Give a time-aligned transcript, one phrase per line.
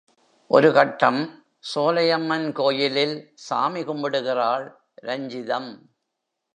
[0.47, 1.19] ஒரு கட்டம்
[1.75, 3.15] சோலையம்மன் கோயிலில்,
[3.33, 4.65] சாமி கும்பிடுகிறாள்
[5.03, 5.71] ரஞ்சிதம்.